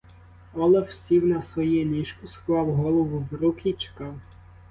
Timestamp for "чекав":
3.73-4.15